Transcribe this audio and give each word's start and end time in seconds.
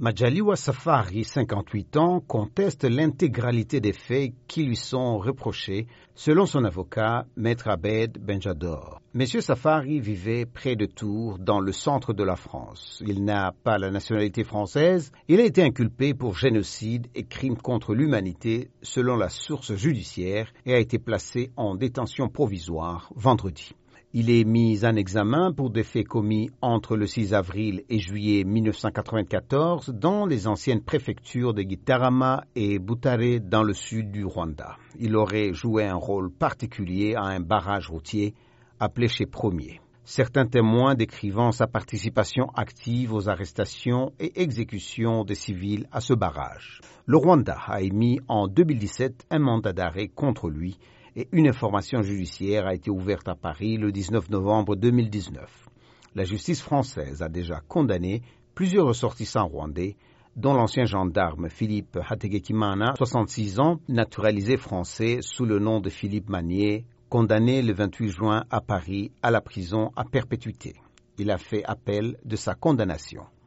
Majaliwa 0.00 0.56
Safari, 0.56 1.24
58 1.24 1.98
ans, 1.98 2.20
conteste 2.20 2.84
l'intégralité 2.84 3.80
des 3.82 3.92
faits 3.92 4.32
qui 4.48 4.62
lui 4.62 4.74
sont 4.76 5.18
reprochés, 5.18 5.88
selon 6.14 6.46
son 6.46 6.64
avocat, 6.64 7.26
Maître 7.36 7.68
Abed 7.68 8.16
Benjador. 8.18 9.02
Monsieur 9.12 9.42
Safari 9.42 10.00
vivait 10.00 10.46
près 10.46 10.74
de 10.74 10.86
Tours, 10.86 11.38
dans 11.38 11.60
le 11.60 11.72
centre 11.72 12.14
de 12.14 12.24
la 12.24 12.36
France. 12.36 13.02
Il 13.06 13.24
n'a 13.24 13.52
pas 13.62 13.76
la 13.76 13.90
nationalité 13.90 14.42
française. 14.42 15.12
Il 15.28 15.38
a 15.38 15.44
été 15.44 15.62
inculpé 15.62 16.14
pour 16.14 16.34
génocide 16.34 17.08
et 17.14 17.24
crime 17.24 17.58
contre 17.58 17.94
l'humanité, 17.94 18.70
selon 18.80 19.16
la 19.16 19.28
source 19.28 19.74
judiciaire, 19.74 20.50
et 20.64 20.72
a 20.72 20.78
été 20.78 20.98
placé 20.98 21.50
en 21.56 21.74
détention 21.74 22.30
provisoire 22.30 23.12
vendredi. 23.16 23.74
Il 24.12 24.28
est 24.28 24.42
mis 24.42 24.84
en 24.84 24.96
examen 24.96 25.52
pour 25.52 25.70
des 25.70 25.84
faits 25.84 26.08
commis 26.08 26.50
entre 26.62 26.96
le 26.96 27.06
6 27.06 27.32
avril 27.32 27.84
et 27.88 28.00
juillet 28.00 28.42
1994 28.42 29.90
dans 29.90 30.26
les 30.26 30.48
anciennes 30.48 30.80
préfectures 30.82 31.54
de 31.54 31.62
Gitarama 31.62 32.42
et 32.56 32.80
Butare 32.80 33.38
dans 33.40 33.62
le 33.62 33.72
sud 33.72 34.10
du 34.10 34.24
Rwanda. 34.24 34.76
Il 34.98 35.14
aurait 35.14 35.52
joué 35.52 35.84
un 35.84 35.94
rôle 35.94 36.32
particulier 36.32 37.14
à 37.14 37.22
un 37.22 37.38
barrage 37.38 37.88
routier 37.88 38.34
appelé 38.80 39.06
chez 39.06 39.26
Premier. 39.26 39.80
Certains 40.12 40.46
témoins 40.46 40.96
décrivant 40.96 41.52
sa 41.52 41.68
participation 41.68 42.48
active 42.56 43.14
aux 43.14 43.28
arrestations 43.28 44.12
et 44.18 44.42
exécutions 44.42 45.22
des 45.22 45.36
civils 45.36 45.86
à 45.92 46.00
ce 46.00 46.14
barrage. 46.14 46.80
Le 47.06 47.16
Rwanda 47.16 47.56
a 47.68 47.80
émis 47.80 48.18
en 48.26 48.48
2017 48.48 49.26
un 49.30 49.38
mandat 49.38 49.72
d'arrêt 49.72 50.08
contre 50.08 50.50
lui 50.50 50.80
et 51.14 51.28
une 51.30 51.46
information 51.46 52.02
judiciaire 52.02 52.66
a 52.66 52.74
été 52.74 52.90
ouverte 52.90 53.28
à 53.28 53.36
Paris 53.36 53.76
le 53.76 53.92
19 53.92 54.30
novembre 54.30 54.74
2019. 54.74 55.68
La 56.16 56.24
justice 56.24 56.60
française 56.60 57.22
a 57.22 57.28
déjà 57.28 57.60
condamné 57.68 58.22
plusieurs 58.56 58.88
ressortissants 58.88 59.46
rwandais, 59.46 59.94
dont 60.34 60.54
l'ancien 60.54 60.86
gendarme 60.86 61.48
Philippe 61.48 61.96
Hategekimana, 62.08 62.94
66 62.96 63.60
ans, 63.60 63.78
naturalisé 63.86 64.56
français 64.56 65.18
sous 65.20 65.44
le 65.44 65.60
nom 65.60 65.78
de 65.78 65.88
Philippe 65.88 66.28
Manier, 66.28 66.84
condamné 67.10 67.60
le 67.60 67.72
28 67.72 68.08
juin 68.08 68.44
à 68.50 68.60
Paris 68.60 69.10
à 69.20 69.32
la 69.32 69.40
prison 69.40 69.90
à 69.96 70.04
perpétuité. 70.04 70.76
Il 71.18 71.32
a 71.32 71.38
fait 71.38 71.64
appel 71.64 72.16
de 72.24 72.36
sa 72.36 72.54
condamnation. 72.54 73.26